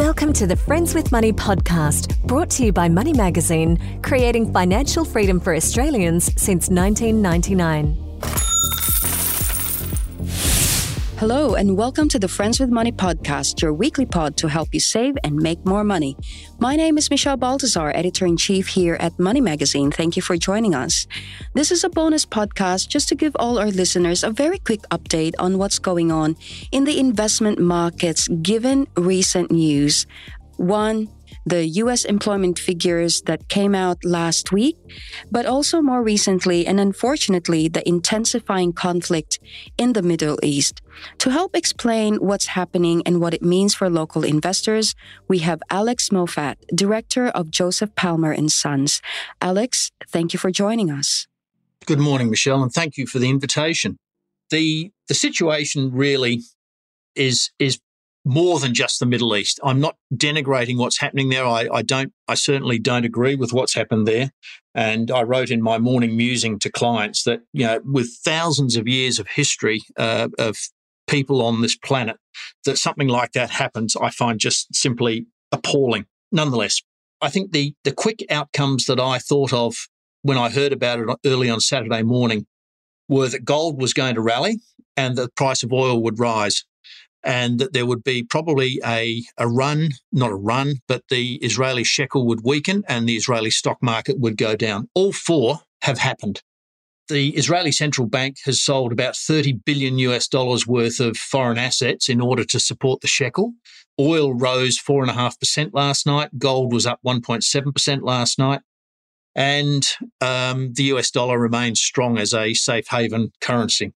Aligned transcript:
Welcome 0.00 0.32
to 0.32 0.46
the 0.46 0.56
Friends 0.56 0.94
with 0.94 1.12
Money 1.12 1.30
podcast, 1.30 2.18
brought 2.26 2.48
to 2.52 2.64
you 2.64 2.72
by 2.72 2.88
Money 2.88 3.12
Magazine, 3.12 4.00
creating 4.00 4.50
financial 4.50 5.04
freedom 5.04 5.38
for 5.38 5.54
Australians 5.54 6.32
since 6.40 6.70
1999. 6.70 7.99
Hello, 11.20 11.54
and 11.54 11.76
welcome 11.76 12.08
to 12.08 12.18
the 12.18 12.28
Friends 12.28 12.58
with 12.58 12.70
Money 12.70 12.92
podcast, 12.92 13.60
your 13.60 13.74
weekly 13.74 14.06
pod 14.06 14.38
to 14.38 14.48
help 14.48 14.72
you 14.72 14.80
save 14.80 15.18
and 15.22 15.36
make 15.36 15.62
more 15.66 15.84
money. 15.84 16.16
My 16.58 16.76
name 16.76 16.96
is 16.96 17.10
Michelle 17.10 17.36
Baltazar, 17.36 17.94
editor 17.94 18.24
in 18.24 18.38
chief 18.38 18.68
here 18.68 18.96
at 19.00 19.18
Money 19.18 19.42
Magazine. 19.42 19.90
Thank 19.90 20.16
you 20.16 20.22
for 20.22 20.38
joining 20.38 20.74
us. 20.74 21.06
This 21.52 21.70
is 21.70 21.84
a 21.84 21.90
bonus 21.90 22.24
podcast 22.24 22.88
just 22.88 23.06
to 23.10 23.14
give 23.14 23.36
all 23.38 23.58
our 23.58 23.70
listeners 23.70 24.24
a 24.24 24.30
very 24.30 24.58
quick 24.60 24.80
update 24.90 25.34
on 25.38 25.58
what's 25.58 25.78
going 25.78 26.10
on 26.10 26.36
in 26.72 26.84
the 26.84 26.98
investment 26.98 27.58
markets 27.58 28.26
given 28.40 28.86
recent 28.96 29.50
news. 29.50 30.06
One, 30.56 31.06
the 31.46 31.66
US 31.66 32.04
employment 32.04 32.58
figures 32.58 33.22
that 33.22 33.48
came 33.48 33.74
out 33.74 34.04
last 34.04 34.52
week, 34.52 34.76
but 35.30 35.46
also 35.46 35.80
more 35.80 36.02
recently 36.02 36.66
and 36.66 36.78
unfortunately, 36.80 37.68
the 37.68 37.86
intensifying 37.88 38.72
conflict 38.72 39.38
in 39.78 39.92
the 39.92 40.02
Middle 40.02 40.38
East. 40.42 40.80
To 41.18 41.30
help 41.30 41.56
explain 41.56 42.16
what's 42.16 42.46
happening 42.46 43.02
and 43.06 43.20
what 43.20 43.34
it 43.34 43.42
means 43.42 43.74
for 43.74 43.88
local 43.88 44.24
investors, 44.24 44.94
we 45.28 45.38
have 45.38 45.62
Alex 45.70 46.10
Moffatt, 46.10 46.56
director 46.74 47.28
of 47.28 47.50
Joseph 47.50 47.94
Palmer 47.94 48.32
and 48.32 48.52
Sons. 48.52 49.00
Alex, 49.40 49.90
thank 50.08 50.32
you 50.32 50.38
for 50.38 50.50
joining 50.50 50.90
us. 50.90 51.26
Good 51.86 51.98
morning, 51.98 52.28
Michelle, 52.28 52.62
and 52.62 52.72
thank 52.72 52.96
you 52.96 53.06
for 53.06 53.18
the 53.18 53.30
invitation. 53.30 53.98
The 54.50 54.92
the 55.08 55.14
situation 55.14 55.90
really 55.92 56.42
is 57.14 57.50
is 57.58 57.80
more 58.24 58.60
than 58.60 58.74
just 58.74 59.00
the 59.00 59.06
Middle 59.06 59.34
East. 59.34 59.58
I'm 59.62 59.80
not 59.80 59.96
denigrating 60.14 60.76
what's 60.76 61.00
happening 61.00 61.30
there. 61.30 61.46
I, 61.46 61.68
I, 61.72 61.82
don't. 61.82 62.12
I 62.28 62.34
certainly 62.34 62.78
don't 62.78 63.04
agree 63.04 63.34
with 63.34 63.52
what's 63.52 63.74
happened 63.74 64.06
there. 64.06 64.30
And 64.74 65.10
I 65.10 65.22
wrote 65.22 65.50
in 65.50 65.62
my 65.62 65.78
morning 65.78 66.16
musing 66.16 66.58
to 66.60 66.70
clients 66.70 67.24
that 67.24 67.40
you 67.52 67.66
know, 67.66 67.80
with 67.84 68.10
thousands 68.24 68.76
of 68.76 68.86
years 68.86 69.18
of 69.18 69.26
history 69.28 69.80
uh, 69.96 70.28
of 70.38 70.56
people 71.06 71.42
on 71.42 71.60
this 71.60 71.76
planet, 71.76 72.16
that 72.64 72.78
something 72.78 73.08
like 73.08 73.32
that 73.32 73.50
happens, 73.50 73.96
I 73.96 74.10
find 74.10 74.38
just 74.38 74.74
simply 74.74 75.26
appalling. 75.50 76.06
Nonetheless, 76.30 76.82
I 77.20 77.30
think 77.30 77.52
the 77.52 77.74
the 77.84 77.92
quick 77.92 78.24
outcomes 78.30 78.86
that 78.86 79.00
I 79.00 79.18
thought 79.18 79.52
of 79.52 79.88
when 80.22 80.38
I 80.38 80.50
heard 80.50 80.72
about 80.72 81.00
it 81.00 81.08
early 81.26 81.50
on 81.50 81.60
Saturday 81.60 82.02
morning 82.02 82.46
were 83.08 83.28
that 83.28 83.44
gold 83.44 83.80
was 83.80 83.92
going 83.92 84.14
to 84.14 84.20
rally 84.20 84.60
and 84.96 85.16
the 85.16 85.30
price 85.34 85.62
of 85.62 85.72
oil 85.72 86.02
would 86.02 86.18
rise 86.18 86.64
and 87.22 87.58
that 87.58 87.72
there 87.72 87.86
would 87.86 88.02
be 88.02 88.22
probably 88.22 88.80
a, 88.84 89.22
a 89.36 89.48
run, 89.48 89.90
not 90.12 90.30
a 90.30 90.36
run, 90.36 90.76
but 90.88 91.02
the 91.08 91.36
Israeli 91.36 91.84
shekel 91.84 92.26
would 92.26 92.44
weaken 92.44 92.84
and 92.88 93.08
the 93.08 93.16
Israeli 93.16 93.50
stock 93.50 93.78
market 93.82 94.18
would 94.18 94.36
go 94.36 94.56
down. 94.56 94.88
All 94.94 95.12
four 95.12 95.60
have 95.82 95.98
happened. 95.98 96.42
The 97.08 97.30
Israeli 97.30 97.72
central 97.72 98.06
bank 98.06 98.36
has 98.44 98.62
sold 98.62 98.92
about 98.92 99.16
30 99.16 99.54
billion 99.64 99.98
US 99.98 100.28
dollars 100.28 100.66
worth 100.66 101.00
of 101.00 101.16
foreign 101.16 101.58
assets 101.58 102.08
in 102.08 102.20
order 102.20 102.44
to 102.44 102.60
support 102.60 103.00
the 103.00 103.08
shekel. 103.08 103.54
Oil 103.98 104.32
rose 104.32 104.78
4.5% 104.78 105.70
last 105.74 106.06
night. 106.06 106.38
Gold 106.38 106.72
was 106.72 106.86
up 106.86 107.00
1.7% 107.04 108.02
last 108.02 108.38
night. 108.38 108.60
And 109.34 109.86
um, 110.20 110.72
the 110.74 110.84
US 110.84 111.10
dollar 111.10 111.38
remains 111.38 111.80
strong 111.80 112.16
as 112.16 112.32
a 112.32 112.54
safe 112.54 112.86
haven 112.88 113.32
currency. 113.40 113.92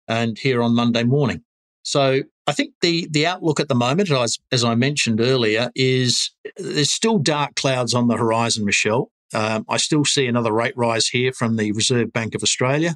and 0.07 0.37
here 0.37 0.61
on 0.61 0.75
Monday 0.75 1.03
morning. 1.03 1.43
So 1.83 2.21
I 2.45 2.51
think 2.51 2.73
the 2.81 3.07
the 3.09 3.25
outlook 3.25 3.59
at 3.59 3.69
the 3.69 3.75
moment, 3.75 4.11
as, 4.11 4.37
as 4.51 4.63
I 4.63 4.75
mentioned 4.75 5.21
earlier, 5.21 5.71
is 5.75 6.31
there's 6.57 6.91
still 6.91 7.17
dark 7.17 7.55
clouds 7.55 7.93
on 7.93 8.07
the 8.07 8.17
horizon, 8.17 8.65
Michelle. 8.65 9.11
Um, 9.33 9.65
I 9.69 9.77
still 9.77 10.03
see 10.03 10.27
another 10.27 10.51
rate 10.51 10.73
rise 10.75 11.07
here 11.07 11.31
from 11.31 11.55
the 11.55 11.71
Reserve 11.71 12.11
Bank 12.11 12.35
of 12.35 12.43
Australia 12.43 12.95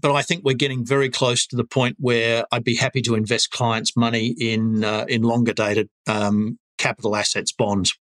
but 0.00 0.12
I 0.12 0.22
think 0.22 0.44
we're 0.44 0.54
getting 0.54 0.84
very 0.84 1.08
close 1.08 1.46
to 1.48 1.56
the 1.56 1.64
point 1.64 1.96
where 1.98 2.44
I'd 2.52 2.64
be 2.64 2.76
happy 2.76 3.02
to 3.02 3.14
invest 3.14 3.50
clients' 3.50 3.96
money 3.96 4.34
in 4.38 4.84
uh, 4.84 5.04
in 5.08 5.22
longer 5.22 5.52
dated 5.52 5.88
um, 6.06 6.58
capital 6.78 7.16
assets 7.16 7.52
bonds. 7.52 7.96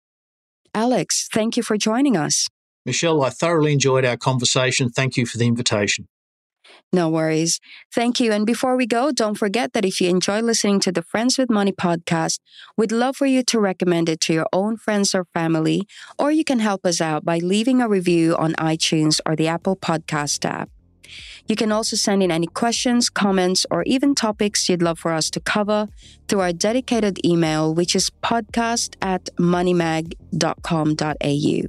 Alex, 0.73 1.27
thank 1.33 1.57
you 1.57 1.63
for 1.63 1.77
joining 1.77 2.15
us. 2.15 2.47
Michelle, 2.85 3.21
I 3.23 3.29
thoroughly 3.29 3.73
enjoyed 3.73 4.05
our 4.05 4.17
conversation. 4.17 4.89
Thank 4.89 5.17
you 5.17 5.25
for 5.25 5.37
the 5.37 5.47
invitation. 5.47 6.07
No 6.91 7.09
worries. 7.09 7.59
Thank 7.93 8.19
you. 8.19 8.31
And 8.31 8.45
before 8.45 8.75
we 8.75 8.87
go, 8.87 9.11
don't 9.11 9.37
forget 9.37 9.73
that 9.73 9.85
if 9.85 10.01
you 10.01 10.09
enjoy 10.09 10.41
listening 10.41 10.79
to 10.81 10.91
the 10.91 11.03
Friends 11.03 11.37
with 11.37 11.49
Money 11.49 11.71
podcast, 11.71 12.39
we'd 12.77 12.91
love 12.91 13.15
for 13.15 13.27
you 13.27 13.43
to 13.43 13.59
recommend 13.59 14.09
it 14.09 14.19
to 14.21 14.33
your 14.33 14.47
own 14.51 14.77
friends 14.77 15.13
or 15.13 15.25
family, 15.25 15.87
or 16.17 16.31
you 16.31 16.43
can 16.43 16.59
help 16.59 16.85
us 16.85 16.99
out 16.99 17.23
by 17.23 17.37
leaving 17.37 17.81
a 17.81 17.87
review 17.87 18.35
on 18.37 18.53
iTunes 18.53 19.19
or 19.25 19.35
the 19.35 19.47
Apple 19.47 19.75
Podcast 19.75 20.45
app. 20.45 20.69
You 21.47 21.55
can 21.55 21.71
also 21.71 21.95
send 21.95 22.23
in 22.23 22.31
any 22.31 22.47
questions, 22.47 23.09
comments, 23.09 23.65
or 23.71 23.83
even 23.83 24.15
topics 24.15 24.69
you'd 24.69 24.81
love 24.81 24.99
for 24.99 25.11
us 25.11 25.29
to 25.31 25.39
cover 25.39 25.87
through 26.27 26.41
our 26.41 26.53
dedicated 26.53 27.23
email, 27.25 27.73
which 27.73 27.95
is 27.95 28.11
podcast 28.23 28.95
at 29.01 29.29
moneymag.com.au. 29.37 31.67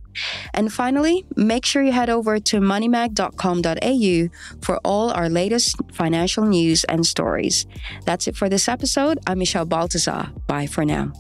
And 0.54 0.72
finally, 0.72 1.24
make 1.36 1.64
sure 1.64 1.82
you 1.82 1.92
head 1.92 2.10
over 2.10 2.38
to 2.38 2.60
moneymag.com.au 2.60 4.28
for 4.60 4.80
all 4.84 5.10
our 5.10 5.28
latest 5.28 5.76
financial 5.92 6.44
news 6.44 6.84
and 6.84 7.06
stories. 7.06 7.66
That's 8.04 8.28
it 8.28 8.36
for 8.36 8.48
this 8.48 8.68
episode. 8.68 9.18
I'm 9.26 9.38
Michelle 9.38 9.64
Baltazar. 9.64 10.30
Bye 10.46 10.66
for 10.66 10.84
now. 10.84 11.12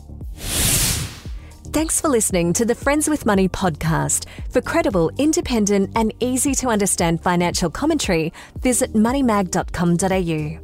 Thanks 1.72 2.00
for 2.00 2.08
listening 2.08 2.52
to 2.54 2.64
the 2.64 2.74
Friends 2.74 3.08
with 3.08 3.24
Money 3.24 3.48
podcast. 3.48 4.26
For 4.50 4.60
credible, 4.60 5.12
independent, 5.18 5.92
and 5.94 6.12
easy 6.18 6.52
to 6.56 6.66
understand 6.66 7.22
financial 7.22 7.70
commentary, 7.70 8.32
visit 8.58 8.92
moneymag.com.au. 8.92 10.58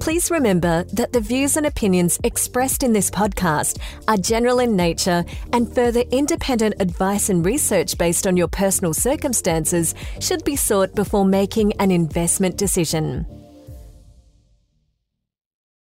Please 0.00 0.30
remember 0.30 0.84
that 0.92 1.14
the 1.14 1.20
views 1.20 1.56
and 1.56 1.64
opinions 1.64 2.20
expressed 2.24 2.82
in 2.82 2.92
this 2.92 3.10
podcast 3.10 3.78
are 4.06 4.18
general 4.18 4.58
in 4.58 4.76
nature, 4.76 5.24
and 5.54 5.74
further 5.74 6.04
independent 6.10 6.74
advice 6.78 7.30
and 7.30 7.46
research 7.46 7.96
based 7.96 8.26
on 8.26 8.36
your 8.36 8.48
personal 8.48 8.92
circumstances 8.92 9.94
should 10.20 10.44
be 10.44 10.56
sought 10.56 10.94
before 10.94 11.24
making 11.24 11.72
an 11.80 11.90
investment 11.90 12.58
decision. 12.58 13.41